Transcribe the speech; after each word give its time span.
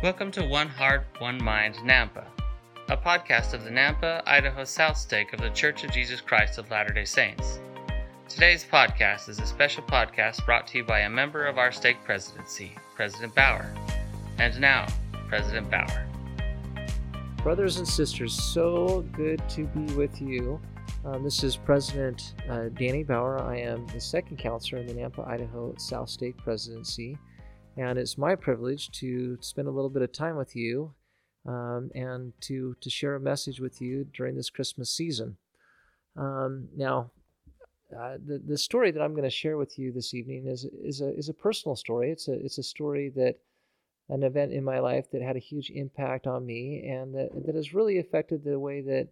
Welcome 0.00 0.30
to 0.32 0.44
One 0.44 0.68
Heart, 0.68 1.06
One 1.18 1.42
Mind 1.42 1.74
Nampa, 1.78 2.24
a 2.88 2.96
podcast 2.96 3.52
of 3.52 3.64
the 3.64 3.70
Nampa, 3.70 4.22
Idaho 4.28 4.62
South 4.62 4.96
Stake 4.96 5.32
of 5.32 5.40
the 5.40 5.50
Church 5.50 5.82
of 5.82 5.90
Jesus 5.90 6.20
Christ 6.20 6.56
of 6.56 6.70
Latter 6.70 6.94
day 6.94 7.04
Saints. 7.04 7.58
Today's 8.28 8.64
podcast 8.64 9.28
is 9.28 9.40
a 9.40 9.46
special 9.46 9.82
podcast 9.82 10.46
brought 10.46 10.68
to 10.68 10.78
you 10.78 10.84
by 10.84 11.00
a 11.00 11.10
member 11.10 11.46
of 11.46 11.58
our 11.58 11.72
stake 11.72 11.96
presidency, 12.04 12.76
President 12.94 13.34
Bauer. 13.34 13.74
And 14.38 14.60
now, 14.60 14.86
President 15.26 15.68
Bauer. 15.68 16.06
Brothers 17.42 17.78
and 17.78 17.88
sisters, 17.88 18.40
so 18.40 19.04
good 19.16 19.42
to 19.48 19.64
be 19.64 19.92
with 19.94 20.22
you. 20.22 20.60
Um, 21.04 21.24
this 21.24 21.42
is 21.42 21.56
President 21.56 22.34
uh, 22.48 22.68
Danny 22.68 23.02
Bauer. 23.02 23.42
I 23.42 23.56
am 23.56 23.84
the 23.88 24.00
second 24.00 24.36
counselor 24.36 24.80
in 24.80 24.86
the 24.86 24.94
Nampa, 24.94 25.26
Idaho 25.26 25.74
South 25.76 26.08
Stake 26.08 26.36
Presidency, 26.36 27.18
and 27.78 27.98
it's 27.98 28.18
my 28.18 28.34
privilege 28.34 28.90
to 28.90 29.38
spend 29.40 29.68
a 29.68 29.70
little 29.70 29.90
bit 29.90 30.02
of 30.02 30.12
time 30.12 30.36
with 30.36 30.56
you 30.56 30.92
um, 31.46 31.90
and 31.94 32.32
to 32.40 32.76
to 32.80 32.90
share 32.90 33.14
a 33.14 33.20
message 33.20 33.60
with 33.60 33.80
you 33.80 34.04
during 34.12 34.34
this 34.36 34.50
Christmas 34.50 34.90
season. 34.90 35.36
Um, 36.16 36.68
now, 36.76 37.12
uh, 37.96 38.16
the 38.24 38.42
the 38.44 38.58
story 38.58 38.90
that 38.90 39.00
I'm 39.00 39.12
going 39.12 39.22
to 39.22 39.30
share 39.30 39.56
with 39.56 39.78
you 39.78 39.92
this 39.92 40.12
evening 40.12 40.46
is 40.48 40.64
is 40.64 41.00
a 41.00 41.16
is 41.16 41.28
a 41.28 41.34
personal 41.34 41.76
story. 41.76 42.10
It's 42.10 42.26
a 42.26 42.32
it's 42.32 42.58
a 42.58 42.62
story 42.62 43.10
that 43.16 43.36
an 44.10 44.22
event 44.22 44.52
in 44.52 44.64
my 44.64 44.80
life 44.80 45.10
that 45.12 45.22
had 45.22 45.36
a 45.36 45.40
huge 45.40 45.70
impact 45.70 46.26
on 46.26 46.44
me 46.46 46.88
and 46.88 47.14
that, 47.14 47.28
that 47.44 47.54
has 47.54 47.74
really 47.74 47.98
affected 47.98 48.42
the 48.42 48.58
way 48.58 48.80
that 48.80 49.08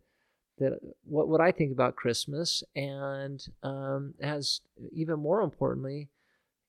that 0.59 0.73
what, 1.05 1.29
what 1.29 1.41
I 1.41 1.53
think 1.53 1.71
about 1.71 1.97
Christmas 1.97 2.65
and 2.75 3.47
um, 3.63 4.15
has 4.23 4.63
even 4.93 5.21
more 5.21 5.43
importantly 5.43 6.09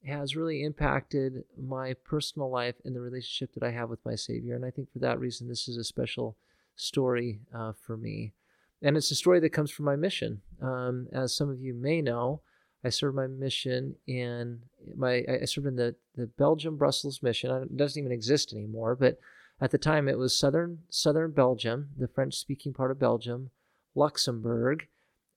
has 0.05 0.35
really 0.35 0.63
impacted 0.63 1.43
my 1.57 1.93
personal 1.93 2.49
life 2.49 2.75
and 2.85 2.95
the 2.95 3.01
relationship 3.01 3.53
that 3.53 3.63
I 3.63 3.71
have 3.71 3.89
with 3.89 4.05
my 4.05 4.15
Savior. 4.15 4.55
And 4.55 4.65
I 4.65 4.71
think 4.71 4.91
for 4.91 4.99
that 4.99 5.19
reason, 5.19 5.47
this 5.47 5.67
is 5.67 5.77
a 5.77 5.83
special 5.83 6.37
story 6.75 7.39
uh, 7.53 7.73
for 7.85 7.97
me. 7.97 8.33
And 8.81 8.95
it's 8.95 9.11
a 9.11 9.15
story 9.15 9.39
that 9.39 9.49
comes 9.49 9.71
from 9.71 9.85
my 9.85 9.95
mission. 9.95 10.41
Um, 10.61 11.07
as 11.11 11.35
some 11.35 11.49
of 11.49 11.59
you 11.59 11.73
may 11.73 12.01
know, 12.01 12.41
I 12.83 12.89
served 12.89 13.15
my 13.15 13.27
mission 13.27 13.95
in 14.05 14.61
my 14.95 15.25
I 15.27 15.45
served 15.45 15.67
in 15.67 15.75
the 15.75 15.95
the 16.15 16.27
Belgium 16.27 16.77
Brussels 16.77 17.23
mission. 17.23 17.51
It 17.63 17.75
doesn't 17.75 17.99
even 17.99 18.11
exist 18.11 18.53
anymore, 18.53 18.95
but 18.95 19.19
at 19.59 19.71
the 19.71 19.77
time 19.79 20.07
it 20.07 20.17
was 20.17 20.37
southern 20.37 20.79
southern 20.89 21.31
Belgium, 21.31 21.89
the 21.97 22.07
French 22.07 22.35
speaking 22.35 22.73
part 22.73 22.91
of 22.91 22.99
Belgium, 22.99 23.49
Luxembourg, 23.95 24.87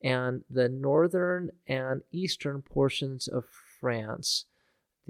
and 0.02 0.44
the 0.50 0.68
northern 0.68 1.50
and 1.66 2.02
eastern 2.12 2.62
portions 2.62 3.26
of 3.26 3.46
France, 3.80 4.44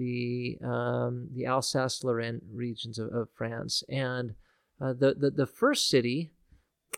the 0.01 0.57
um, 0.63 1.29
the 1.35 1.45
Alsace-Lorraine 1.45 2.41
regions 2.51 2.97
of, 2.97 3.13
of 3.13 3.29
France, 3.35 3.83
and 3.87 4.33
uh, 4.81 4.93
the, 4.93 5.13
the 5.13 5.29
the 5.29 5.45
first 5.45 5.89
city 5.89 6.31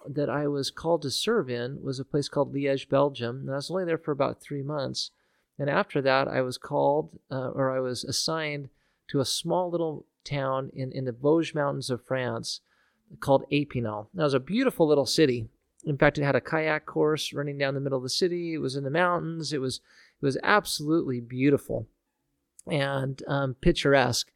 that 0.08 0.30
I 0.30 0.48
was 0.48 0.72
called 0.72 1.02
to 1.04 1.12
serve 1.12 1.50
in 1.50 1.82
was 1.82 2.00
a 2.00 2.06
place 2.06 2.30
called 2.30 2.54
Liège, 2.54 2.90
Belgium. 2.90 3.42
And 3.42 3.52
I 3.52 3.56
was 3.56 3.70
only 3.70 3.86
there 3.86 3.98
for 3.98 4.12
about 4.12 4.42
three 4.42 4.64
months. 4.64 5.12
And 5.60 5.70
after 5.70 6.02
that, 6.02 6.28
I 6.28 6.42
was 6.42 6.58
called 6.58 7.20
uh, 7.32 7.50
or 7.50 7.76
I 7.76 7.80
was 7.80 8.04
assigned 8.04 8.70
to 9.10 9.20
a 9.20 9.26
small 9.26 9.70
little 9.70 10.06
town 10.24 10.72
in, 10.74 10.92
in 10.92 11.06
the 11.06 11.12
Vosges 11.12 11.54
Mountains 11.54 11.90
of 11.90 12.04
France 12.04 12.62
called 13.20 13.46
Epinal. 13.52 14.08
That 14.14 14.24
was 14.24 14.34
a 14.34 14.40
beautiful 14.40 14.88
little 14.88 15.06
city. 15.06 15.48
In 15.86 15.98
fact, 15.98 16.18
it 16.18 16.24
had 16.24 16.36
a 16.36 16.42
kayak 16.42 16.86
course 16.86 17.34
running 17.34 17.58
down 17.58 17.76
the 17.76 17.82
middle 17.82 17.98
of 17.98 18.04
the 18.04 18.10
city. 18.10 18.54
It 18.54 18.62
was 18.62 18.76
in 18.76 18.84
the 18.84 18.90
mountains. 18.90 19.54
It 19.54 19.62
was 19.62 19.80
it 20.22 20.26
was 20.26 20.38
absolutely 20.44 21.20
beautiful 21.20 21.88
and 22.70 23.22
um, 23.28 23.56
picturesque. 23.62 24.32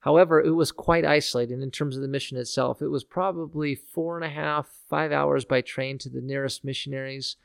However, 0.00 0.40
it 0.40 0.50
was 0.50 0.72
quite 0.72 1.04
isolated 1.04 1.60
in 1.60 1.70
terms 1.70 1.96
of 1.96 2.02
the 2.02 2.08
mission 2.08 2.36
itself. 2.36 2.82
It 2.82 2.88
was 2.88 3.04
probably 3.04 3.74
four 3.74 4.16
and 4.16 4.24
a 4.24 4.34
half, 4.34 4.68
five 4.88 5.12
hours 5.12 5.44
by 5.44 5.60
train 5.60 5.98
to 5.98 6.08
the 6.08 6.20
nearest 6.20 6.64
missionaries 6.64 7.36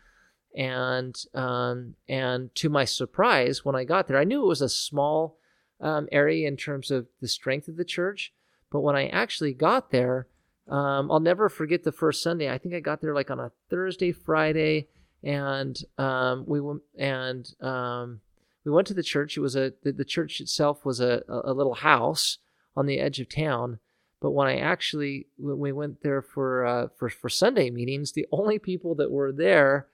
and 0.58 1.16
um, 1.36 1.94
and 2.10 2.54
to 2.56 2.70
my 2.70 2.84
surprise, 2.84 3.64
when 3.64 3.76
I 3.76 3.84
got 3.84 4.08
there, 4.08 4.18
I 4.18 4.24
knew 4.24 4.44
it 4.44 4.48
was 4.48 4.62
a 4.62 4.70
small 4.70 5.38
um, 5.80 6.08
area 6.12 6.48
in 6.48 6.58
terms 6.58 6.90
of 6.90 7.08
the 7.22 7.28
strength 7.28 7.68
of 7.68 7.78
the 7.78 7.86
church. 7.86 8.34
But 8.72 8.82
when 8.82 8.96
I 8.96 9.08
actually 9.08 9.54
got 9.54 9.92
there, 9.92 10.28
um, 10.68 11.12
I'll 11.12 11.20
never 11.20 11.48
forget 11.48 11.84
the 11.84 11.92
first 11.92 12.24
Sunday. 12.24 12.50
I 12.50 12.58
think 12.58 12.74
I 12.74 12.80
got 12.80 13.02
there 13.02 13.14
like 13.14 13.30
on 13.30 13.40
a 13.40 13.52
Thursday, 13.70 14.12
Friday, 14.12 14.88
and 15.24 15.78
um, 16.00 16.44
we 16.48 16.60
went 16.60 16.82
and 16.98 17.48
um, 17.62 18.22
we 18.68 18.74
went 18.74 18.88
to 18.88 18.94
the 18.94 19.02
church. 19.04 19.38
It 19.38 19.42
was 19.42 19.56
a 19.56 19.72
the, 19.84 19.94
the 19.94 20.04
church 20.04 20.42
itself 20.42 20.84
was 20.84 21.00
a, 21.00 21.24
a 21.30 21.54
little 21.54 21.76
house 21.76 22.40
on 22.76 22.86
the 22.86 23.00
edge 23.00 23.22
of 23.22 23.30
town. 23.30 23.80
But 24.22 24.32
when 24.32 24.48
I 24.48 24.58
actually 24.58 25.28
when 25.38 25.58
we 25.58 25.72
went 25.72 26.02
there 26.04 26.22
for 26.22 26.66
uh, 26.66 26.88
for 26.98 27.08
for 27.10 27.30
Sunday 27.30 27.70
meetings, 27.70 28.12
the 28.12 28.28
only 28.30 28.60
people 28.60 28.94
that 28.96 29.10
were 29.10 29.32
there 29.32 29.88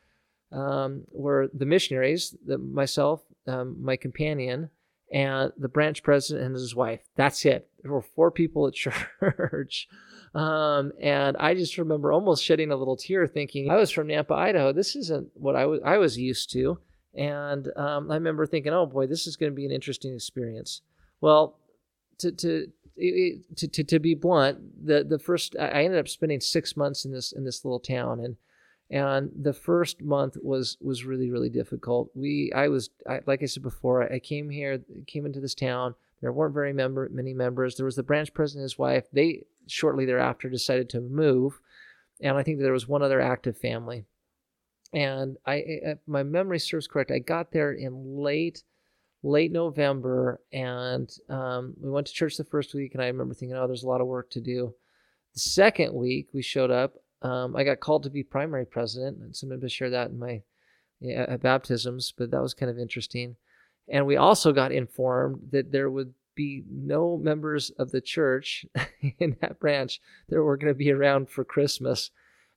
um, 0.52 1.04
were 1.12 1.50
the 1.54 1.68
missionaries, 1.68 2.36
the, 2.46 2.58
myself, 2.58 3.22
um, 3.46 3.78
my 3.80 3.96
companion, 3.96 4.72
and 5.12 5.52
the 5.56 5.70
branch 5.70 6.02
president 6.02 6.48
and 6.48 6.56
his 6.56 6.76
wife. 6.76 7.02
That's 7.16 7.46
it. 7.46 7.70
There 7.84 7.92
were 7.92 8.02
four 8.02 8.32
people 8.32 8.68
at 8.68 8.74
church. 8.74 9.88
Um, 10.34 10.94
and 11.00 11.38
I 11.38 11.54
just 11.54 11.78
remember 11.78 12.12
almost 12.12 12.44
shedding 12.44 12.72
a 12.72 12.76
little 12.76 12.98
tear 12.98 13.28
thinking, 13.28 13.70
I 13.70 13.76
was 13.76 13.92
from 13.92 14.08
Nampa, 14.08 14.32
Idaho. 14.32 14.74
This 14.74 14.96
isn't 14.96 15.30
what 15.36 15.56
I 15.56 15.68
was, 15.68 15.80
I 15.86 15.98
was 15.98 16.18
used 16.18 16.52
to. 16.54 16.80
And 17.16 17.70
um, 17.76 18.10
I 18.12 18.16
remember 18.16 18.46
thinking, 18.46 18.74
oh 18.74 18.86
boy, 18.86 19.08
this 19.08 19.28
is 19.28 19.36
going 19.36 19.52
to 19.52 19.56
be 19.56 19.66
an 19.66 19.72
interesting 19.72 20.14
experience. 20.14 20.82
Well, 21.22 21.58
to, 22.20 22.32
to, 22.32 22.68
to, 22.98 23.68
to, 23.68 23.84
to 23.84 24.00
be 24.00 24.16
blunt, 24.16 24.86
the, 24.86 25.04
the 25.04 25.20
first, 25.20 25.56
I 25.60 25.84
ended 25.84 26.00
up 26.00 26.08
spending 26.08 26.42
six 26.42 26.76
months 26.76 27.06
in 27.06 27.12
this, 27.12 27.32
in 27.32 27.44
this 27.44 27.64
little 27.64 27.80
town. 27.80 28.20
And 28.20 28.36
and 28.94 29.32
the 29.36 29.54
first 29.54 30.02
month 30.02 30.38
was 30.42 30.78
was 30.80 31.04
really 31.04 31.32
really 31.32 31.50
difficult 31.50 32.10
we 32.16 32.52
i 32.56 32.68
was 32.68 32.90
I, 33.10 33.22
like 33.26 33.42
i 33.42 33.46
said 33.46 33.64
before 33.64 34.12
i 34.12 34.20
came 34.20 34.50
here 34.50 34.82
came 35.08 35.26
into 35.26 35.40
this 35.40 35.56
town 35.56 35.96
there 36.22 36.32
weren't 36.32 36.54
very 36.54 36.74
member 36.74 37.10
many 37.12 37.34
members 37.34 37.76
there 37.76 37.86
was 37.86 37.96
the 37.96 38.04
branch 38.04 38.34
president 38.34 38.62
and 38.62 38.66
his 38.66 38.78
wife 38.78 39.06
they 39.12 39.46
shortly 39.68 40.06
thereafter 40.06 40.50
decided 40.50 40.90
to 40.90 41.02
move 41.02 41.60
and 42.22 42.38
i 42.38 42.44
think 42.44 42.60
there 42.60 42.72
was 42.72 42.88
one 42.88 43.02
other 43.02 43.20
active 43.22 43.58
family 43.58 44.06
and 44.94 45.38
i 45.46 45.56
if 45.66 46.00
my 46.08 46.24
memory 46.24 46.60
serves 46.60 46.88
correct 46.88 47.12
i 47.12 47.20
got 47.20 47.52
there 47.52 47.74
in 47.74 48.18
late 48.18 48.64
late 49.24 49.52
november 49.52 50.42
and 50.52 51.10
um, 51.30 51.74
we 51.82 51.90
went 51.90 52.06
to 52.08 52.14
church 52.14 52.38
the 52.38 52.44
first 52.44 52.74
week 52.74 52.94
and 52.94 53.04
i 53.04 53.08
remember 53.08 53.34
thinking 53.34 53.58
oh 53.58 53.68
there's 53.68 53.84
a 53.84 53.88
lot 53.88 54.02
of 54.02 54.08
work 54.08 54.30
to 54.30 54.42
do 54.42 54.74
the 55.34 55.40
second 55.40 55.94
week 55.94 56.28
we 56.34 56.42
showed 56.42 56.72
up 56.72 56.96
um, 57.24 57.56
I 57.56 57.64
got 57.64 57.80
called 57.80 58.04
to 58.04 58.10
be 58.10 58.22
primary 58.22 58.66
president, 58.66 59.18
and 59.20 59.36
sometimes 59.36 59.62
to 59.62 59.70
share 59.70 59.90
that 59.90 60.12
in 60.12 60.20
my 60.20 60.42
yeah, 61.00 61.38
baptisms, 61.38 62.14
but 62.16 62.32
that 62.32 62.42
was 62.42 62.54
kind 62.54 62.70
of 62.70 62.78
interesting. 62.78 63.36
And 63.90 64.06
we 64.06 64.18
also 64.18 64.52
got 64.52 64.72
informed 64.72 65.40
that 65.52 65.72
there 65.72 65.90
would 65.90 66.14
be 66.36 66.64
no 66.70 67.18
members 67.18 67.70
of 67.72 67.92
the 67.92 68.02
church 68.02 68.66
in 69.20 69.38
that 69.42 69.60
branch 69.60 70.02
that 70.30 70.42
were 70.42 70.58
going 70.58 70.74
to 70.74 70.78
be 70.78 70.92
around 70.92 71.30
for 71.30 71.44
Christmas. 71.44 72.12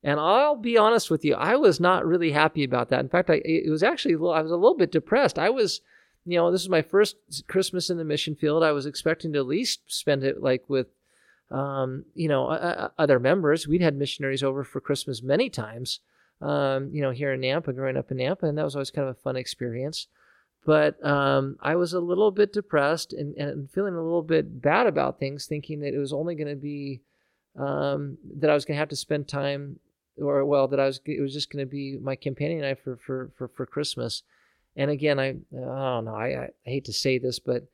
And 0.06 0.20
I'll 0.20 0.56
be 0.56 0.78
honest 0.78 1.10
with 1.10 1.24
you, 1.24 1.34
I 1.34 1.56
was 1.56 1.80
not 1.80 2.06
really 2.06 2.30
happy 2.30 2.62
about 2.62 2.90
that. 2.90 3.00
In 3.00 3.08
fact, 3.08 3.28
I 3.28 3.42
it 3.44 3.68
was 3.68 3.82
actually 3.82 4.14
a 4.14 4.18
little, 4.18 4.32
I 4.32 4.40
was 4.40 4.52
a 4.52 4.56
little 4.56 4.76
bit 4.76 4.92
depressed. 4.92 5.36
I 5.36 5.50
was, 5.50 5.80
you 6.24 6.38
know, 6.38 6.52
this 6.52 6.62
is 6.62 6.68
my 6.68 6.82
first 6.82 7.16
Christmas 7.48 7.90
in 7.90 7.96
the 7.98 8.04
mission 8.04 8.36
field. 8.36 8.62
I 8.62 8.70
was 8.70 8.86
expecting 8.86 9.32
to 9.32 9.40
at 9.40 9.46
least 9.46 9.80
spend 9.88 10.22
it 10.22 10.40
like 10.40 10.62
with 10.68 10.86
um, 11.50 12.04
you 12.14 12.28
know, 12.28 12.48
uh, 12.48 12.88
other 12.98 13.18
members. 13.18 13.68
We'd 13.68 13.82
had 13.82 13.96
missionaries 13.96 14.42
over 14.42 14.64
for 14.64 14.80
Christmas 14.80 15.22
many 15.22 15.48
times, 15.48 16.00
um, 16.40 16.90
you 16.92 17.02
know, 17.02 17.10
here 17.10 17.32
in 17.32 17.40
Nampa, 17.40 17.74
growing 17.74 17.96
up 17.96 18.10
in 18.10 18.18
Nampa, 18.18 18.44
and 18.44 18.58
that 18.58 18.64
was 18.64 18.74
always 18.74 18.90
kind 18.90 19.08
of 19.08 19.16
a 19.16 19.20
fun 19.20 19.36
experience. 19.36 20.08
But 20.64 21.04
um, 21.04 21.56
I 21.60 21.76
was 21.76 21.92
a 21.92 22.00
little 22.00 22.32
bit 22.32 22.52
depressed 22.52 23.12
and, 23.12 23.36
and, 23.36 23.70
feeling 23.70 23.94
a 23.94 24.02
little 24.02 24.22
bit 24.22 24.60
bad 24.60 24.88
about 24.88 25.20
things, 25.20 25.46
thinking 25.46 25.80
that 25.80 25.94
it 25.94 25.98
was 25.98 26.12
only 26.12 26.34
going 26.34 26.48
to 26.48 26.56
be 26.56 27.02
um, 27.56 28.18
that 28.38 28.50
I 28.50 28.54
was 28.54 28.64
going 28.64 28.74
to 28.74 28.80
have 28.80 28.88
to 28.88 28.96
spend 28.96 29.28
time, 29.28 29.78
or 30.20 30.44
well, 30.44 30.68
that 30.68 30.80
I 30.80 30.86
was 30.86 31.00
it 31.04 31.20
was 31.20 31.32
just 31.32 31.50
going 31.50 31.64
to 31.64 31.70
be 31.70 31.98
my 32.00 32.16
companion 32.16 32.64
I 32.64 32.74
for 32.74 32.96
for 32.96 33.30
for, 33.36 33.48
for 33.48 33.66
Christmas. 33.66 34.22
And 34.76 34.90
again, 34.90 35.18
I 35.18 35.28
I 35.28 35.34
don't 35.52 36.04
know. 36.04 36.14
I, 36.14 36.44
I 36.44 36.50
hate 36.64 36.84
to 36.86 36.92
say 36.92 37.18
this, 37.18 37.38
but 37.38 37.66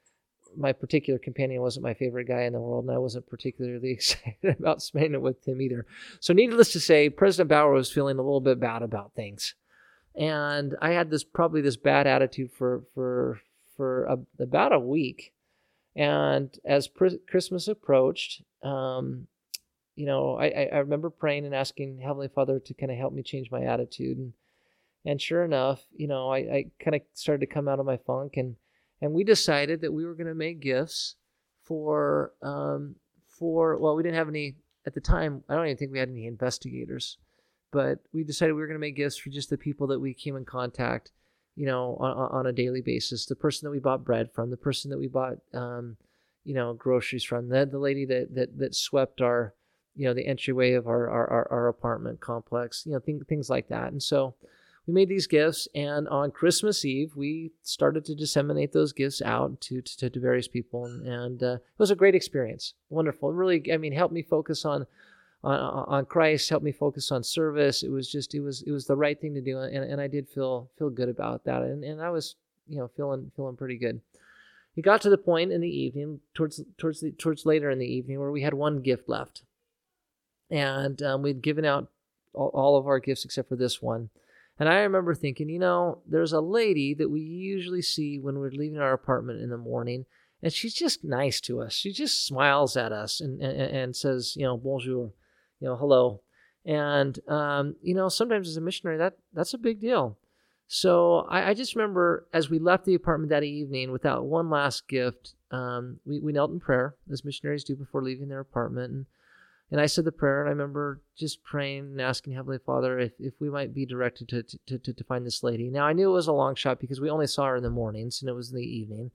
my 0.57 0.73
particular 0.73 1.19
companion 1.19 1.63
wasn't 1.63 1.85
my 1.85 1.95
favorite 1.95 2.29
guy 2.29 2.43
in 2.43 2.53
the 2.53 2.61
world, 2.61 2.85
and 2.85 2.95
I 2.95 2.99
wasn't 2.99 3.29
particularly 3.29 3.91
excited 3.93 4.57
about 4.59 4.83
spending 4.83 5.15
it 5.15 5.23
with 5.23 5.47
him 5.47 5.61
either. 5.61 5.87
So, 6.21 6.33
needless 6.33 6.73
to 6.73 6.81
say, 6.81 7.09
President 7.09 7.49
Bauer 7.49 7.73
was 7.73 7.93
feeling 7.93 8.19
a 8.19 8.23
little 8.23 8.41
bit 8.41 8.61
bad 8.61 8.83
about 8.83 9.15
things, 9.15 9.55
and 10.15 10.77
I 10.81 10.91
had 10.91 11.11
this 11.11 11.25
probably 11.25 11.61
this 11.61 11.77
bad 11.77 12.07
attitude 12.07 12.53
for 12.53 12.83
for 12.95 13.41
for 13.77 14.05
a, 14.05 14.19
about 14.39 14.73
a 14.73 14.79
week. 14.79 15.33
And 15.95 16.57
as 16.65 16.89
Christmas 17.29 17.69
approached, 17.69 18.43
um, 18.63 19.27
you 19.95 20.07
know, 20.07 20.39
I, 20.39 20.69
I 20.73 20.79
remember 20.79 21.11
praying 21.11 21.45
and 21.45 21.55
asking 21.55 21.99
Heavenly 21.99 22.29
Father 22.29 22.59
to 22.59 22.75
kind 22.75 22.91
of 22.91 22.99
help 22.99 23.13
me 23.13 23.23
change 23.23 23.51
my 23.51 23.63
attitude, 23.65 24.19
and 24.19 24.33
and 25.05 25.21
sure 25.21 25.45
enough, 25.45 25.85
you 25.97 26.07
know, 26.07 26.31
I, 26.31 26.39
I 26.39 26.65
kind 26.83 26.95
of 26.95 27.03
started 27.15 27.47
to 27.47 27.53
come 27.53 27.69
out 27.69 27.81
of 27.81 27.87
my 27.87 27.97
funk 27.97 28.35
and 28.37 28.57
and 29.03 29.13
we 29.13 29.25
decided 29.25 29.81
that 29.81 29.93
we 29.93 30.07
were 30.07 30.15
going 30.15 30.29
to 30.29 30.35
make 30.35 30.61
gifts 30.61 31.17
for 31.65 32.33
um, 32.41 32.95
for 33.29 33.77
well, 33.79 33.97
we 33.97 34.03
didn't 34.03 34.17
have 34.17 34.29
any 34.29 34.55
at 34.87 34.95
the 34.95 35.01
time. 35.01 35.43
I 35.49 35.55
don't 35.55 35.67
even 35.67 35.77
think 35.77 35.93
we 35.93 35.99
had 35.99 36.09
any 36.09 36.27
investigators, 36.27 37.19
but 37.73 37.99
we 38.13 38.23
decided 38.23 38.53
we 38.53 38.61
were 38.61 38.69
going 38.69 38.77
to 38.77 38.87
make 38.87 38.97
gifts 38.97 39.19
for 39.19 39.31
just 39.31 39.51
the 39.51 39.59
people 39.59 39.89
that 39.89 40.01
we 40.01 40.15
came 40.15 40.37
in 40.37 40.45
contact, 40.45 41.11
you 41.57 41.67
know, 41.67 41.97
on, 42.01 42.13
on 42.13 42.47
a 42.47 42.53
daily 42.53 42.81
basis. 42.81 43.27
The 43.27 43.35
person 43.35 43.67
that 43.67 43.73
we 43.73 43.81
bought 43.81 44.05
bread 44.05 44.31
from, 44.33 44.51
the 44.51 44.57
person 44.57 44.91
that 44.91 44.99
we 44.99 45.09
bought, 45.09 45.39
um, 45.53 45.97
you 46.45 46.55
know, 46.55 46.73
groceries 46.73 47.25
from, 47.25 47.49
the 47.49 47.67
the 47.67 47.79
lady 47.79 48.05
that 48.07 48.35
that 48.35 48.59
that 48.59 48.75
swept 48.75 49.21
our, 49.21 49.55
you 49.95 50.07
know, 50.07 50.15
the 50.15 50.27
entryway 50.27 50.73
of 50.73 50.87
our 50.87 51.09
our, 51.09 51.31
our, 51.31 51.53
our 51.53 51.69
apartment 51.69 52.21
complex, 52.21 52.85
you 52.87 52.93
know, 52.93 53.01
things 53.01 53.25
things 53.29 53.51
like 53.51 53.69
that. 53.69 53.93
And 53.93 54.03
so 54.03 54.35
we 54.87 54.95
made 54.95 55.09
these 55.09 55.27
gifts 55.27 55.69
and 55.75 56.09
on 56.09 56.31
christmas 56.31 56.85
eve 56.85 57.13
we 57.15 57.53
started 57.63 58.05
to 58.05 58.15
disseminate 58.15 58.73
those 58.73 58.93
gifts 58.93 59.23
out 59.23 59.61
to 59.61 59.81
to, 59.81 60.11
to 60.11 60.21
various 60.21 60.49
people 60.49 60.87
and, 60.87 61.43
uh, 61.43 61.55
it 61.55 61.79
was 61.79 61.91
a 61.91 61.97
great 61.97 62.15
experience. 62.15 62.75
Wonderful. 62.91 63.33
Really 63.33 63.73
i 63.73 63.77
mean 63.77 63.93
helped 63.93 64.15
me 64.15 64.23
focus 64.23 64.65
on 64.65 64.87
on, 65.45 65.59
on 65.59 66.05
christ 66.07 66.49
helped 66.49 66.65
me 66.65 66.73
focus 66.73 67.11
on 67.11 67.23
service. 67.23 67.83
It 67.83 67.91
was 67.91 68.11
just 68.11 68.35
it 68.35 68.41
was 68.41 68.63
it 68.63 68.73
was 68.73 68.87
the 68.87 68.97
right 68.97 69.21
thing 69.21 69.35
to 69.35 69.41
do 69.41 69.59
and, 69.59 69.85
and 69.85 70.01
i 70.01 70.07
did 70.07 70.29
feel 70.29 70.71
feel 70.79 70.91
good 70.91 71.09
about 71.09 71.45
that. 71.45 71.63
And, 71.63 71.85
and 71.85 72.01
i 72.01 72.11
was 72.11 72.37
you 72.69 72.79
know 72.79 72.89
feeling 72.97 73.31
feeling 73.37 73.57
pretty 73.57 73.77
good. 73.79 74.01
It 74.75 74.83
got 74.83 75.03
to 75.03 75.11
the 75.11 75.19
point 75.19 75.53
in 75.53 75.61
the 75.61 75.69
evening 75.69 76.21
towards 76.35 76.61
towards 76.79 77.01
the 77.01 77.13
towards 77.13 77.47
later 77.47 77.71
in 77.71 77.79
the 77.79 77.93
evening 77.93 78.19
where 78.19 78.31
we 78.31 78.43
had 78.43 78.55
one 78.55 78.81
gift 78.81 79.09
left 79.09 79.43
and 80.53 81.03
um, 81.03 81.23
we'd 81.23 81.43
given 81.43 81.65
out 81.65 81.89
all, 82.33 82.79
of 82.79 82.87
our 82.87 83.01
gifts 83.01 83.25
except 83.25 83.49
for 83.49 83.57
this 83.57 83.83
one 83.83 84.09
and 84.59 84.69
I 84.69 84.81
remember 84.83 85.15
thinking, 85.15 85.49
you 85.49 85.59
know, 85.59 86.03
there's 86.07 86.33
a 86.33 86.41
lady 86.41 86.95
that 86.95 87.11
we 87.11 87.21
usually 87.21 87.83
see 87.83 88.19
when 88.19 88.39
we're 88.39 88.51
leaving 88.51 88.79
our 88.79 88.93
apartment 88.93 89.41
in 89.41 89.51
the 89.51 89.57
morning, 89.57 90.05
and 90.43 90.53
she's 90.53 90.75
just 90.75 91.03
nice 91.03 91.41
to 91.43 91.61
us. 91.61 91.73
She 91.73 91.93
just 91.93 92.27
smiles 92.27 92.77
at 92.77 92.93
us 92.93 93.21
and, 93.21 93.41
and, 93.43 93.61
and 93.61 93.97
says, 93.97 94.37
you 94.37 94.45
know, 94.45 94.57
bonjour, 94.57 95.11
you 95.59 95.69
know, 95.69 95.77
hello. 95.77 96.21
And, 96.65 97.19
um, 97.29 97.77
you 97.83 97.95
know, 97.95 98.09
sometimes 98.09 98.49
as 98.49 98.57
a 98.57 98.61
missionary, 98.61 98.99
that 98.99 99.15
that's 99.33 99.55
a 99.55 99.59
big 99.59 99.81
deal. 99.81 100.19
So 100.69 101.27
I, 101.29 101.51
I, 101.51 101.55
just 101.55 101.75
remember 101.75 102.29
as 102.33 102.49
we 102.49 102.59
left 102.59 102.85
the 102.85 102.95
apartment 102.95 103.31
that 103.31 103.43
evening 103.43 103.91
without 103.91 104.25
one 104.25 104.49
last 104.49 104.87
gift, 104.87 105.35
um, 105.51 105.99
we, 106.07 106.21
we 106.21 106.33
knelt 106.33 106.53
in 106.53 106.61
prayer, 106.61 106.95
as 107.11 107.25
missionaries 107.25 107.65
do 107.65 107.75
before 107.75 108.03
leaving 108.03 108.29
their 108.29 108.41
apartment. 108.41 108.93
And 108.93 109.07
and 109.73 109.81
I 109.81 109.87
said 109.87 110.05
the 110.05 110.13
prayer, 110.13 110.43
and 110.43 110.49
I 110.49 110.51
remember 110.51 111.01
just 111.17 111.43
praying 111.43 111.85
and 111.85 112.01
asking 112.01 112.35
Heavenly 112.35 112.59
Father 112.59 112.99
if, 112.99 113.13
if 113.19 113.33
we 113.41 113.49
might 113.49 113.73
be 113.73 113.87
directed 113.87 114.29
to, 114.29 114.43
to, 114.67 114.79
to, 114.79 114.93
to 114.93 115.05
find 115.05 115.25
this 115.25 115.43
lady. 115.43 115.71
Now, 115.71 115.87
I 115.87 115.95
knew 115.95 116.11
it 116.11 116.13
was 116.15 116.27
a 116.27 116.33
long 116.33 116.55
shot 116.55 116.79
because 116.79 117.01
we 117.01 117.09
only 117.09 117.27
saw 117.27 117.47
her 117.47 117.57
in 117.57 117.63
the 117.63 117.71
mornings 117.71 118.21
and 118.21 118.29
it 118.29 118.35
was 118.35 118.51
in 118.51 118.57
the 118.57 118.63
evening. 118.63 119.11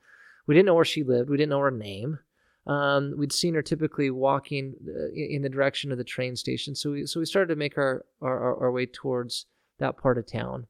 We 0.47 0.55
didn't 0.55 0.65
know 0.65 0.73
where 0.73 0.83
she 0.83 1.03
lived, 1.03 1.29
we 1.29 1.37
didn't 1.37 1.51
know 1.51 1.59
her 1.59 1.69
name. 1.69 2.17
Um, 2.65 3.13
we'd 3.15 3.31
seen 3.31 3.53
her 3.53 3.61
typically 3.61 4.09
walking 4.09 4.73
uh, 4.87 5.13
in 5.13 5.43
the 5.43 5.49
direction 5.49 5.91
of 5.91 5.99
the 5.99 6.03
train 6.03 6.35
station. 6.35 6.73
So 6.73 6.91
we, 6.91 7.05
so 7.05 7.19
we 7.19 7.27
started 7.27 7.53
to 7.53 7.55
make 7.55 7.77
our, 7.77 8.03
our, 8.19 8.63
our 8.63 8.71
way 8.71 8.87
towards 8.87 9.45
that 9.77 9.95
part 9.95 10.17
of 10.17 10.25
town. 10.25 10.65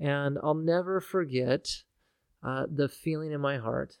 And 0.00 0.38
I'll 0.42 0.54
never 0.54 1.02
forget 1.02 1.82
uh, 2.42 2.64
the 2.74 2.88
feeling 2.88 3.32
in 3.32 3.40
my 3.42 3.58
heart 3.58 3.98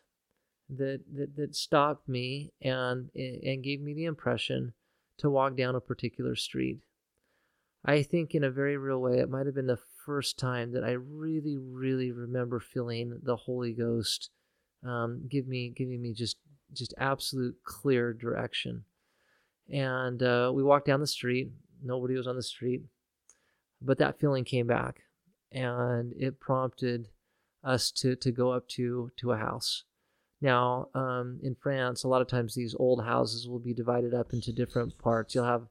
that, 0.70 1.02
that, 1.14 1.36
that 1.36 1.54
stopped 1.54 2.08
me 2.08 2.52
and, 2.62 3.10
and 3.14 3.62
gave 3.62 3.82
me 3.82 3.92
the 3.92 4.06
impression 4.06 4.72
to 5.18 5.30
walk 5.30 5.56
down 5.56 5.74
a 5.74 5.80
particular 5.80 6.34
street. 6.34 6.78
I 7.84 8.02
think, 8.02 8.34
in 8.34 8.44
a 8.44 8.50
very 8.50 8.76
real 8.76 9.00
way, 9.00 9.18
it 9.18 9.30
might 9.30 9.46
have 9.46 9.54
been 9.54 9.66
the 9.66 9.78
first 10.04 10.38
time 10.38 10.72
that 10.72 10.84
I 10.84 10.92
really, 10.92 11.56
really 11.56 12.10
remember 12.10 12.60
feeling 12.60 13.20
the 13.22 13.36
Holy 13.36 13.72
Ghost 13.72 14.30
um, 14.84 15.22
give 15.28 15.46
me, 15.46 15.72
giving 15.74 16.02
me 16.02 16.12
just, 16.12 16.36
just 16.72 16.94
absolute 16.98 17.56
clear 17.64 18.12
direction. 18.12 18.84
And 19.70 20.22
uh, 20.22 20.50
we 20.54 20.62
walked 20.62 20.86
down 20.86 21.00
the 21.00 21.06
street. 21.06 21.50
Nobody 21.82 22.14
was 22.14 22.26
on 22.26 22.36
the 22.36 22.42
street, 22.42 22.82
but 23.80 23.98
that 23.98 24.18
feeling 24.18 24.44
came 24.44 24.66
back, 24.66 25.02
and 25.52 26.12
it 26.16 26.40
prompted 26.40 27.08
us 27.62 27.90
to 27.90 28.16
to 28.16 28.32
go 28.32 28.50
up 28.52 28.66
to 28.68 29.10
to 29.16 29.32
a 29.32 29.36
house 29.36 29.84
now, 30.40 30.88
um, 30.94 31.40
in 31.42 31.56
France, 31.60 32.04
a 32.04 32.08
lot 32.08 32.22
of 32.22 32.28
times 32.28 32.54
these 32.54 32.74
old 32.78 33.04
houses 33.04 33.48
will 33.48 33.58
be 33.58 33.74
divided 33.74 34.14
up 34.14 34.32
into 34.32 34.52
different 34.52 34.96
parts. 34.98 35.34
You'll 35.34 35.44
have 35.44 35.66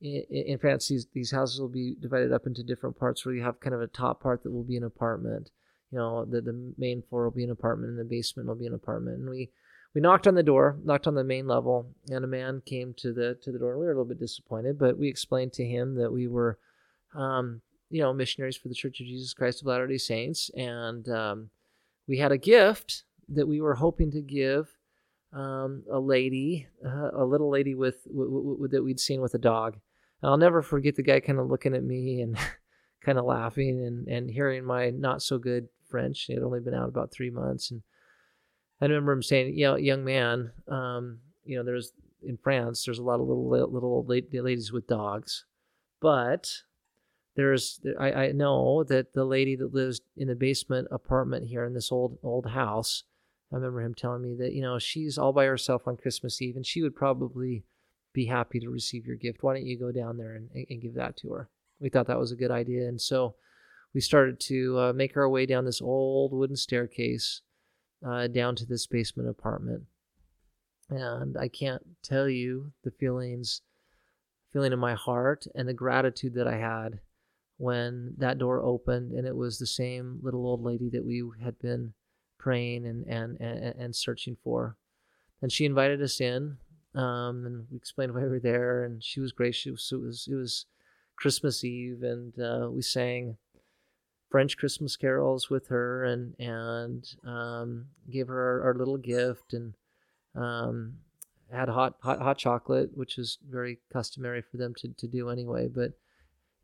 in, 0.00 0.24
in 0.30 0.58
France 0.58 0.88
these 0.88 1.06
these 1.12 1.30
houses 1.30 1.60
will 1.60 1.68
be 1.68 1.96
divided 2.00 2.32
up 2.32 2.46
into 2.46 2.62
different 2.62 2.98
parts 2.98 3.24
where 3.24 3.34
you 3.34 3.42
have 3.42 3.60
kind 3.60 3.74
of 3.74 3.80
a 3.80 3.86
top 3.86 4.22
part 4.22 4.42
that 4.42 4.52
will 4.52 4.64
be 4.64 4.76
an 4.76 4.84
apartment. 4.84 5.50
You 5.92 5.98
know, 5.98 6.24
the 6.24 6.40
the 6.40 6.74
main 6.76 7.02
floor 7.02 7.24
will 7.24 7.30
be 7.30 7.44
an 7.44 7.50
apartment, 7.50 7.90
and 7.90 7.98
the 7.98 8.04
basement 8.04 8.48
will 8.48 8.56
be 8.56 8.66
an 8.66 8.74
apartment. 8.74 9.18
And 9.18 9.30
we 9.30 9.50
we 9.94 10.00
knocked 10.00 10.26
on 10.26 10.34
the 10.34 10.42
door, 10.42 10.76
knocked 10.84 11.06
on 11.06 11.14
the 11.14 11.24
main 11.24 11.46
level, 11.46 11.94
and 12.10 12.24
a 12.24 12.28
man 12.28 12.62
came 12.66 12.94
to 12.98 13.12
the 13.12 13.38
to 13.42 13.52
the 13.52 13.58
door. 13.58 13.78
We 13.78 13.86
were 13.86 13.92
a 13.92 13.94
little 13.94 14.04
bit 14.04 14.18
disappointed, 14.18 14.78
but 14.78 14.98
we 14.98 15.08
explained 15.08 15.52
to 15.54 15.64
him 15.64 15.94
that 15.94 16.12
we 16.12 16.26
were, 16.26 16.58
um, 17.14 17.62
you 17.88 18.02
know, 18.02 18.12
missionaries 18.12 18.56
for 18.56 18.68
the 18.68 18.74
Church 18.74 19.00
of 19.00 19.06
Jesus 19.06 19.32
Christ 19.32 19.62
of 19.62 19.68
Latter 19.68 19.86
Day 19.86 19.98
Saints, 19.98 20.50
and 20.56 21.08
um, 21.08 21.50
we 22.08 22.18
had 22.18 22.32
a 22.32 22.38
gift 22.38 23.04
that 23.30 23.46
we 23.46 23.60
were 23.60 23.74
hoping 23.74 24.10
to 24.12 24.20
give 24.20 24.68
um, 25.32 25.84
a 25.90 25.98
lady, 25.98 26.66
uh, 26.84 27.10
a 27.12 27.24
little 27.24 27.50
lady 27.50 27.74
with, 27.74 28.04
w- 28.04 28.54
w- 28.54 28.68
that 28.68 28.82
we'd 28.82 29.00
seen 29.00 29.20
with 29.20 29.34
a 29.34 29.38
dog. 29.38 29.78
And 30.22 30.30
I'll 30.30 30.38
never 30.38 30.62
forget 30.62 30.96
the 30.96 31.02
guy 31.02 31.20
kind 31.20 31.38
of 31.38 31.48
looking 31.48 31.74
at 31.74 31.84
me 31.84 32.20
and 32.20 32.36
kind 33.04 33.18
of 33.18 33.24
laughing 33.24 33.84
and, 33.84 34.08
and 34.08 34.30
hearing 34.30 34.64
my 34.64 34.90
not 34.90 35.22
so 35.22 35.38
good 35.38 35.68
French. 35.88 36.24
He 36.24 36.34
had 36.34 36.42
only 36.42 36.60
been 36.60 36.74
out 36.74 36.88
about 36.88 37.12
three 37.12 37.30
months. 37.30 37.70
And 37.70 37.82
I 38.80 38.86
remember 38.86 39.12
him 39.12 39.22
saying, 39.22 39.54
you 39.54 39.66
know, 39.66 39.76
young 39.76 40.04
man, 40.04 40.52
um, 40.68 41.18
you 41.44 41.56
know, 41.56 41.64
there's 41.64 41.92
in 42.22 42.36
France, 42.36 42.84
there's 42.84 42.98
a 42.98 43.04
lot 43.04 43.20
of 43.20 43.28
little 43.28 43.48
little 43.48 43.90
old 43.90 44.08
ladies 44.08 44.72
with 44.72 44.86
dogs, 44.86 45.44
but 46.00 46.50
there's 47.36 47.80
I, 47.98 48.12
I 48.12 48.32
know 48.32 48.84
that 48.84 49.12
the 49.14 49.24
lady 49.24 49.54
that 49.56 49.72
lives 49.72 50.00
in 50.16 50.28
the 50.28 50.34
basement 50.34 50.88
apartment 50.90 51.46
here 51.46 51.64
in 51.64 51.74
this 51.74 51.92
old 51.92 52.18
old 52.22 52.46
house 52.46 53.04
I 53.52 53.56
remember 53.56 53.80
him 53.80 53.94
telling 53.94 54.22
me 54.22 54.34
that, 54.38 54.52
you 54.52 54.60
know, 54.60 54.78
she's 54.78 55.16
all 55.16 55.32
by 55.32 55.46
herself 55.46 55.86
on 55.86 55.96
Christmas 55.96 56.40
Eve 56.42 56.56
and 56.56 56.66
she 56.66 56.82
would 56.82 56.94
probably 56.94 57.64
be 58.12 58.26
happy 58.26 58.60
to 58.60 58.68
receive 58.68 59.06
your 59.06 59.16
gift. 59.16 59.42
Why 59.42 59.54
don't 59.54 59.66
you 59.66 59.78
go 59.78 59.90
down 59.90 60.18
there 60.18 60.34
and, 60.34 60.50
and 60.68 60.82
give 60.82 60.94
that 60.94 61.16
to 61.18 61.30
her? 61.30 61.48
We 61.80 61.88
thought 61.88 62.06
that 62.08 62.18
was 62.18 62.32
a 62.32 62.36
good 62.36 62.50
idea. 62.50 62.88
And 62.88 63.00
so 63.00 63.36
we 63.94 64.00
started 64.00 64.38
to 64.40 64.78
uh, 64.78 64.92
make 64.92 65.16
our 65.16 65.28
way 65.28 65.46
down 65.46 65.64
this 65.64 65.80
old 65.80 66.32
wooden 66.32 66.56
staircase 66.56 67.40
uh, 68.06 68.26
down 68.26 68.54
to 68.56 68.66
this 68.66 68.86
basement 68.86 69.28
apartment. 69.28 69.84
And 70.90 71.36
I 71.36 71.48
can't 71.48 71.82
tell 72.02 72.28
you 72.28 72.72
the 72.84 72.90
feelings, 72.90 73.62
feeling 74.52 74.72
in 74.72 74.78
my 74.78 74.94
heart 74.94 75.46
and 75.54 75.68
the 75.68 75.74
gratitude 75.74 76.34
that 76.34 76.46
I 76.46 76.56
had 76.56 77.00
when 77.56 78.14
that 78.18 78.38
door 78.38 78.62
opened 78.62 79.12
and 79.12 79.26
it 79.26 79.36
was 79.36 79.58
the 79.58 79.66
same 79.66 80.20
little 80.22 80.46
old 80.46 80.62
lady 80.62 80.88
that 80.90 81.04
we 81.04 81.24
had 81.42 81.58
been 81.58 81.92
praying 82.38 82.86
and, 82.86 83.06
and, 83.06 83.40
and, 83.40 83.74
and 83.78 83.96
searching 83.96 84.36
for. 84.42 84.76
And 85.42 85.52
she 85.52 85.64
invited 85.64 86.02
us 86.02 86.20
in, 86.20 86.56
um, 86.94 87.46
and 87.46 87.66
we 87.70 87.76
explained 87.76 88.14
why 88.14 88.22
we 88.22 88.28
were 88.28 88.40
there, 88.40 88.84
and 88.84 89.02
she 89.02 89.20
was 89.20 89.32
gracious. 89.32 89.92
It 89.92 90.00
was 90.00 90.28
it 90.30 90.34
was 90.34 90.66
Christmas 91.16 91.62
Eve, 91.62 92.02
and 92.02 92.38
uh, 92.40 92.68
we 92.70 92.82
sang 92.82 93.36
French 94.30 94.56
Christmas 94.56 94.96
carols 94.96 95.48
with 95.48 95.68
her, 95.68 96.04
and 96.04 96.34
and 96.40 97.06
um, 97.24 97.86
gave 98.10 98.28
her 98.28 98.62
our, 98.62 98.68
our, 98.68 98.74
little 98.74 98.96
gift, 98.96 99.52
and 99.52 99.74
um, 100.34 100.94
had 101.52 101.68
hot 101.68 101.94
hot 102.02 102.20
hot 102.20 102.38
chocolate, 102.38 102.90
which 102.96 103.16
is 103.16 103.38
very 103.48 103.78
customary 103.92 104.42
for 104.42 104.56
them 104.56 104.74
to 104.78 104.88
to 104.88 105.06
do 105.06 105.28
anyway. 105.28 105.68
But 105.68 105.92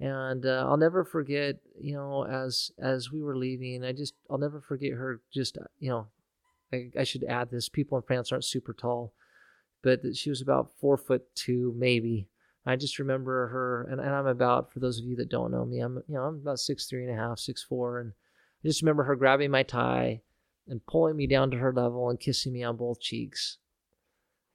and 0.00 0.44
uh, 0.44 0.66
I'll 0.68 0.76
never 0.76 1.04
forget, 1.04 1.56
you 1.80 1.94
know, 1.94 2.24
as 2.24 2.72
as 2.78 3.12
we 3.12 3.22
were 3.22 3.36
leaving, 3.36 3.84
I 3.84 3.92
just 3.92 4.14
I'll 4.30 4.38
never 4.38 4.60
forget 4.60 4.92
her. 4.92 5.20
Just 5.32 5.56
you 5.78 5.90
know, 5.90 6.08
I, 6.72 6.90
I 6.98 7.04
should 7.04 7.24
add 7.24 7.50
this: 7.50 7.68
people 7.68 7.96
in 7.98 8.02
France 8.02 8.32
aren't 8.32 8.44
super 8.44 8.72
tall, 8.72 9.12
but 9.82 10.00
she 10.14 10.30
was 10.30 10.40
about 10.40 10.72
four 10.80 10.96
foot 10.96 11.34
two, 11.34 11.74
maybe. 11.76 12.28
I 12.66 12.76
just 12.76 12.98
remember 12.98 13.48
her, 13.48 13.86
and, 13.90 14.00
and 14.00 14.10
I'm 14.10 14.26
about 14.26 14.72
for 14.72 14.80
those 14.80 14.98
of 14.98 15.04
you 15.04 15.16
that 15.16 15.28
don't 15.28 15.52
know 15.52 15.64
me, 15.64 15.80
I'm 15.80 16.02
you 16.08 16.14
know 16.14 16.22
I'm 16.22 16.36
about 16.36 16.58
six 16.58 16.86
three 16.86 17.04
and 17.04 17.12
a 17.12 17.20
half, 17.22 17.38
six 17.38 17.62
four, 17.62 18.00
and 18.00 18.12
I 18.64 18.68
just 18.68 18.82
remember 18.82 19.04
her 19.04 19.16
grabbing 19.16 19.50
my 19.50 19.62
tie 19.62 20.22
and 20.66 20.84
pulling 20.86 21.16
me 21.16 21.26
down 21.26 21.50
to 21.50 21.58
her 21.58 21.72
level 21.72 22.08
and 22.08 22.18
kissing 22.18 22.52
me 22.52 22.64
on 22.64 22.76
both 22.76 23.00
cheeks, 23.00 23.58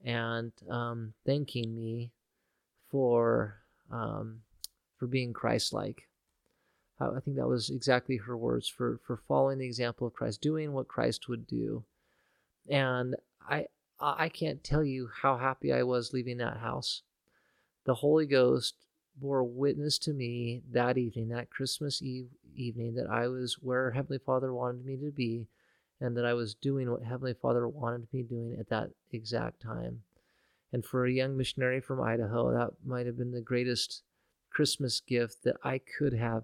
and 0.03 0.51
um, 0.69 1.13
thanking 1.25 1.74
me 1.74 2.12
for 2.91 3.60
um, 3.91 4.41
for 5.00 5.08
being 5.08 5.34
Christ-like. 5.34 6.03
I 7.00 7.22
think 7.22 7.38
that 7.38 7.48
was 7.48 7.70
exactly 7.70 8.18
her 8.18 8.36
words 8.36 8.68
for 8.68 9.00
for 9.08 9.15
following 9.15 9.60
the 9.60 9.65
example 9.65 10.06
of 10.06 10.13
Christ, 10.13 10.41
doing 10.41 10.74
what 10.74 10.89
Christ 10.89 11.29
would 11.29 11.48
do. 11.48 11.86
And 12.70 13.15
I 13.50 13.68
I 14.01 14.27
can't 14.29 14.63
tell 14.63 14.84
you 14.84 15.10
how 15.22 15.38
happy 15.38 15.72
I 15.72 15.84
was 15.84 16.12
leaving 16.13 16.38
that 16.38 16.58
house. 16.58 17.03
The 17.86 17.96
Holy 17.96 18.25
Ghost 18.25 18.75
bore 19.15 19.44
witness 19.44 19.98
to 20.00 20.13
me 20.13 20.62
that 20.72 20.98
evening, 20.98 21.29
that 21.29 21.50
Christmas 21.50 22.01
Eve 22.01 22.27
evening, 22.56 22.96
that 22.96 23.10
I 23.10 23.27
was 23.27 23.58
where 23.62 23.91
Heavenly 23.91 24.20
Father 24.20 24.53
wanted 24.53 24.86
me 24.86 24.98
to 24.98 25.12
be, 25.12 25.48
and 26.01 26.15
that 26.18 26.25
I 26.25 26.34
was 26.34 26.53
doing 26.53 26.91
what 26.91 27.03
Heavenly 27.03 27.34
Father 27.34 27.68
wanted 27.68 28.08
me 28.13 28.24
doing 28.24 28.58
at 28.60 28.70
that 28.70 28.91
exact 29.12 29.62
time. 29.62 30.03
And 30.72 30.86
for 30.86 31.06
a 31.06 31.12
young 31.12 31.36
missionary 31.36 31.82
from 31.82 32.01
Idaho, 32.01 32.51
that 32.53 32.72
might 32.86 33.06
have 33.06 33.18
been 33.18 33.32
the 33.32 33.41
greatest 33.41 34.03
Christmas 34.60 35.00
gift 35.00 35.46
that 35.46 35.56
I 35.63 35.80
could 35.98 36.12
have 36.12 36.44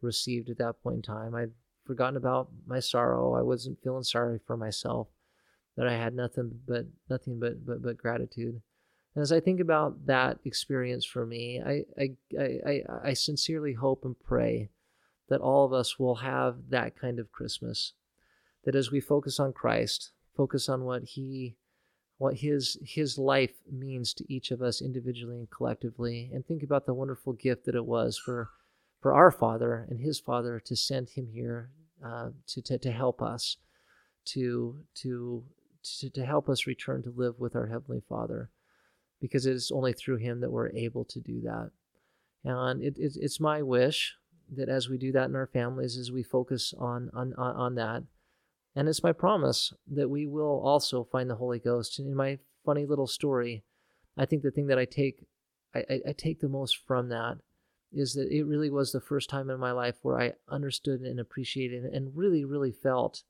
received 0.00 0.48
at 0.48 0.58
that 0.58 0.80
point 0.80 0.94
in 0.94 1.02
time. 1.02 1.34
I'd 1.34 1.50
forgotten 1.84 2.16
about 2.16 2.50
my 2.68 2.78
sorrow. 2.78 3.34
I 3.34 3.42
wasn't 3.42 3.82
feeling 3.82 4.04
sorry 4.04 4.38
for 4.46 4.56
myself. 4.56 5.08
That 5.76 5.88
I 5.88 5.94
had 5.94 6.14
nothing 6.14 6.60
but 6.68 6.86
nothing 7.10 7.40
but 7.40 7.66
but, 7.66 7.82
but 7.82 7.96
gratitude. 7.96 8.62
And 9.16 9.22
as 9.22 9.32
I 9.32 9.40
think 9.40 9.58
about 9.58 10.06
that 10.06 10.38
experience 10.44 11.04
for 11.04 11.26
me, 11.26 11.60
I, 11.60 11.82
I, 12.00 12.10
I, 12.38 12.82
I, 13.02 13.12
sincerely 13.14 13.72
hope 13.72 14.04
and 14.04 14.14
pray 14.16 14.68
that 15.28 15.40
all 15.40 15.64
of 15.64 15.72
us 15.72 15.98
will 15.98 16.16
have 16.16 16.58
that 16.68 16.96
kind 16.96 17.18
of 17.18 17.32
Christmas. 17.32 17.94
That 18.66 18.76
as 18.76 18.92
we 18.92 19.00
focus 19.00 19.40
on 19.40 19.52
Christ, 19.52 20.12
focus 20.36 20.68
on 20.68 20.84
what 20.84 21.02
He, 21.02 21.56
what 22.18 22.36
His 22.36 22.76
His 22.84 23.18
life 23.18 23.54
means 23.70 24.12
to 24.14 24.32
each 24.32 24.50
of 24.50 24.60
us 24.62 24.82
individually 24.82 25.38
and 25.38 25.50
collectively, 25.50 26.30
and 26.32 26.44
think 26.44 26.62
about 26.62 26.86
the 26.86 26.94
wonderful 26.94 27.32
gift 27.32 27.64
that 27.64 27.74
it 27.74 27.86
was 27.86 28.18
for, 28.18 28.50
for 29.00 29.14
our 29.14 29.30
Father 29.30 29.86
and 29.88 30.00
His 30.00 30.20
Father 30.20 30.60
to 30.60 30.76
send 30.76 31.08
Him 31.08 31.28
here 31.32 31.70
uh, 32.04 32.30
to, 32.48 32.62
to 32.62 32.78
to 32.78 32.90
help 32.92 33.22
us, 33.22 33.56
to 34.26 34.76
to 34.96 35.44
to 35.82 36.10
to 36.10 36.24
help 36.24 36.48
us 36.48 36.66
return 36.66 37.02
to 37.02 37.10
live 37.16 37.38
with 37.38 37.56
our 37.56 37.66
Heavenly 37.66 38.02
Father 38.08 38.50
because 39.20 39.46
it 39.46 39.54
is 39.54 39.70
only 39.72 39.92
through 39.92 40.18
Him 40.18 40.40
that 40.40 40.52
we're 40.52 40.70
able 40.70 41.04
to 41.06 41.20
do 41.20 41.40
that. 41.42 41.70
And 42.44 42.82
it, 42.82 42.96
it, 42.98 43.12
it's 43.16 43.40
my 43.40 43.62
wish 43.62 44.14
that 44.56 44.68
as 44.68 44.88
we 44.88 44.96
do 44.96 45.12
that 45.12 45.28
in 45.28 45.36
our 45.36 45.48
families, 45.48 45.96
as 45.96 46.12
we 46.12 46.22
focus 46.22 46.72
on, 46.78 47.10
on, 47.14 47.34
on 47.34 47.74
that, 47.74 48.04
and 48.78 48.88
it's 48.88 49.02
my 49.02 49.10
promise 49.12 49.72
that 49.90 50.08
we 50.08 50.28
will 50.28 50.62
also 50.64 51.02
find 51.02 51.28
the 51.28 51.34
Holy 51.34 51.58
Ghost. 51.58 51.98
And 51.98 52.06
in 52.06 52.14
my 52.14 52.38
funny 52.64 52.86
little 52.86 53.08
story, 53.08 53.64
I 54.16 54.24
think 54.24 54.42
the 54.42 54.52
thing 54.52 54.68
that 54.68 54.78
I 54.78 54.84
take 54.84 55.26
I, 55.74 56.00
I, 56.06 56.12
take 56.16 56.40
the 56.40 56.48
most 56.48 56.78
from 56.86 57.08
that 57.08 57.38
is 57.92 58.14
that 58.14 58.30
it 58.30 58.44
really 58.44 58.70
was 58.70 58.92
the 58.92 59.00
first 59.00 59.28
time 59.28 59.50
in 59.50 59.58
my 59.58 59.72
life 59.72 59.96
where 60.02 60.18
I 60.20 60.32
understood 60.48 61.00
and 61.00 61.18
appreciated 61.18 61.84
and 61.84 62.16
really, 62.16 62.44
really 62.44 62.70
felt 62.70 63.24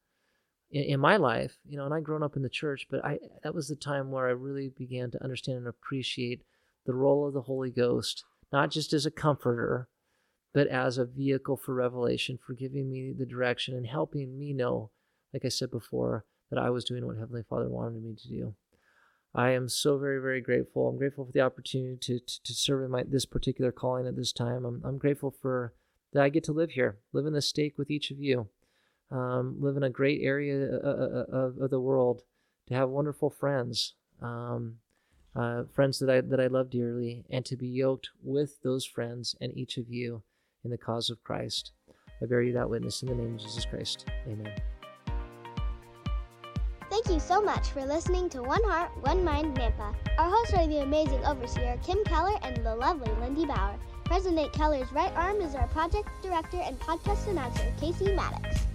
in, 0.70 0.82
in 0.82 1.00
my 1.00 1.16
life, 1.16 1.58
you 1.66 1.78
know, 1.78 1.86
and 1.86 1.94
I'd 1.94 2.04
grown 2.04 2.22
up 2.22 2.36
in 2.36 2.42
the 2.42 2.50
church, 2.50 2.86
but 2.90 3.02
I 3.02 3.18
that 3.42 3.54
was 3.54 3.68
the 3.68 3.76
time 3.76 4.10
where 4.10 4.28
I 4.28 4.32
really 4.32 4.68
began 4.68 5.10
to 5.12 5.24
understand 5.24 5.58
and 5.58 5.66
appreciate 5.66 6.42
the 6.84 6.94
role 6.94 7.26
of 7.26 7.32
the 7.32 7.42
Holy 7.42 7.70
Ghost, 7.70 8.22
not 8.52 8.70
just 8.70 8.92
as 8.92 9.06
a 9.06 9.10
comforter, 9.10 9.88
but 10.52 10.66
as 10.66 10.98
a 10.98 11.06
vehicle 11.06 11.56
for 11.56 11.74
revelation, 11.74 12.38
for 12.46 12.52
giving 12.52 12.90
me 12.90 13.14
the 13.18 13.26
direction 13.26 13.74
and 13.74 13.86
helping 13.86 14.38
me 14.38 14.52
know, 14.52 14.90
like 15.32 15.44
I 15.44 15.48
said 15.48 15.70
before, 15.70 16.24
that 16.50 16.58
I 16.58 16.70
was 16.70 16.84
doing 16.84 17.06
what 17.06 17.18
Heavenly 17.18 17.44
Father 17.48 17.68
wanted 17.68 18.02
me 18.02 18.14
to 18.14 18.28
do. 18.28 18.54
I 19.34 19.50
am 19.50 19.68
so 19.68 19.98
very, 19.98 20.20
very 20.20 20.40
grateful. 20.40 20.88
I'm 20.88 20.96
grateful 20.96 21.26
for 21.26 21.32
the 21.32 21.42
opportunity 21.42 21.96
to, 22.00 22.18
to, 22.18 22.42
to 22.42 22.54
serve 22.54 22.84
in 22.84 22.90
my, 22.90 23.04
this 23.06 23.26
particular 23.26 23.70
calling 23.70 24.06
at 24.06 24.16
this 24.16 24.32
time. 24.32 24.64
I'm, 24.64 24.80
I'm 24.84 24.98
grateful 24.98 25.30
for 25.30 25.74
that 26.12 26.22
I 26.22 26.30
get 26.30 26.44
to 26.44 26.52
live 26.52 26.70
here, 26.70 26.98
live 27.12 27.26
in 27.26 27.34
the 27.34 27.42
stake 27.42 27.76
with 27.76 27.90
each 27.90 28.10
of 28.10 28.18
you 28.18 28.48
um, 29.10 29.56
live 29.60 29.76
in 29.76 29.82
a 29.82 29.90
great 29.90 30.20
area 30.22 30.70
uh, 30.72 30.86
uh, 30.86 31.24
uh, 31.32 31.36
of, 31.36 31.58
of 31.58 31.70
the 31.70 31.80
world, 31.80 32.22
to 32.68 32.74
have 32.74 32.88
wonderful 32.90 33.30
friends, 33.30 33.94
um, 34.20 34.76
uh, 35.34 35.64
friends 35.72 35.98
that 35.98 36.10
I 36.10 36.20
that 36.20 36.40
I 36.40 36.48
love 36.48 36.70
dearly, 36.70 37.24
and 37.30 37.44
to 37.46 37.56
be 37.56 37.68
yoked 37.68 38.10
with 38.22 38.60
those 38.62 38.84
friends 38.84 39.34
and 39.40 39.56
each 39.56 39.78
of 39.78 39.88
you 39.88 40.22
in 40.64 40.70
the 40.70 40.78
cause 40.78 41.10
of 41.10 41.22
Christ. 41.22 41.72
I 42.20 42.26
bear 42.26 42.42
you 42.42 42.52
that 42.54 42.68
witness 42.68 43.02
in 43.02 43.08
the 43.08 43.14
name 43.14 43.34
of 43.34 43.40
Jesus 43.40 43.64
Christ. 43.64 44.06
Amen. 44.26 44.52
Thank 46.98 47.14
you 47.14 47.20
so 47.20 47.40
much 47.40 47.68
for 47.68 47.86
listening 47.86 48.28
to 48.30 48.42
One 48.42 48.62
Heart, 48.64 48.90
One 49.02 49.22
Mind 49.22 49.56
Nampa. 49.56 49.94
Our 50.18 50.28
hosts 50.28 50.52
are 50.54 50.66
the 50.66 50.82
amazing 50.82 51.24
overseer 51.24 51.78
Kim 51.84 52.02
Keller 52.02 52.36
and 52.42 52.56
the 52.56 52.74
lovely 52.74 53.08
Lindy 53.20 53.46
Bauer. 53.46 53.76
President 54.04 54.52
Keller's 54.52 54.90
right 54.92 55.12
arm 55.14 55.40
is 55.40 55.54
our 55.54 55.68
project 55.68 56.08
director 56.24 56.56
and 56.60 56.76
podcast 56.80 57.28
announcer, 57.28 57.72
Casey 57.78 58.12
Maddox. 58.12 58.66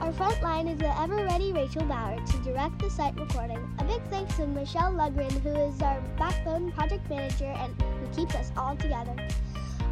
Our 0.00 0.12
front 0.12 0.42
line 0.42 0.68
is 0.68 0.80
the 0.80 1.00
ever 1.00 1.24
ready 1.24 1.50
Rachel 1.54 1.84
Bauer 1.84 2.18
to 2.22 2.36
direct 2.44 2.78
the 2.78 2.90
site 2.90 3.18
recording. 3.18 3.74
A 3.78 3.84
big 3.84 4.02
thanks 4.10 4.36
to 4.36 4.46
Michelle 4.46 4.92
Lugren, 4.92 5.32
who 5.40 5.48
is 5.48 5.80
our 5.80 6.02
backbone 6.18 6.72
project 6.72 7.08
manager 7.08 7.54
and 7.56 7.72
who 7.80 8.06
keeps 8.14 8.34
us 8.34 8.52
all 8.54 8.76
together. 8.76 9.16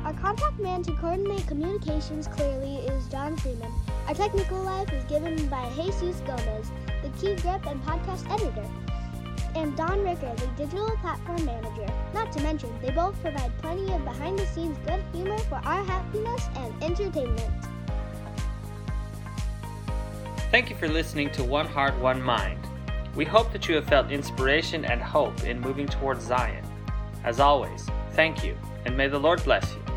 Our 0.04 0.12
contact 0.14 0.58
man 0.58 0.82
to 0.82 0.92
coordinate 0.92 1.46
communications 1.46 2.26
clearly 2.26 2.76
is 2.76 3.06
John 3.08 3.36
Freeman. 3.38 3.72
Our 4.08 4.14
technical 4.14 4.62
life 4.62 4.92
is 4.92 5.04
given 5.04 5.46
by 5.48 5.70
Jesus 5.76 6.20
Gomez, 6.20 6.70
the 7.10 7.20
key 7.20 7.34
grip 7.42 7.66
and 7.66 7.82
podcast 7.84 8.28
editor, 8.30 8.66
and 9.54 9.76
Don 9.76 10.02
Ricker, 10.04 10.32
the 10.36 10.46
digital 10.56 10.90
platform 10.98 11.44
manager. 11.44 11.86
Not 12.14 12.32
to 12.32 12.42
mention, 12.42 12.70
they 12.80 12.90
both 12.90 13.20
provide 13.20 13.56
plenty 13.58 13.92
of 13.92 14.04
behind 14.04 14.38
the 14.38 14.46
scenes 14.46 14.78
good 14.86 15.02
humor 15.12 15.38
for 15.38 15.56
our 15.56 15.84
happiness 15.84 16.46
and 16.56 16.82
entertainment. 16.82 17.50
Thank 20.50 20.70
you 20.70 20.76
for 20.76 20.88
listening 20.88 21.30
to 21.32 21.44
One 21.44 21.66
Heart, 21.66 21.98
One 21.98 22.22
Mind. 22.22 22.58
We 23.14 23.24
hope 23.24 23.52
that 23.52 23.68
you 23.68 23.74
have 23.76 23.86
felt 23.86 24.10
inspiration 24.10 24.84
and 24.84 25.00
hope 25.00 25.44
in 25.44 25.60
moving 25.60 25.86
towards 25.86 26.24
Zion. 26.24 26.64
As 27.24 27.40
always, 27.40 27.86
thank 28.12 28.44
you, 28.44 28.56
and 28.84 28.96
may 28.96 29.08
the 29.08 29.18
Lord 29.18 29.42
bless 29.44 29.72
you. 29.74 29.89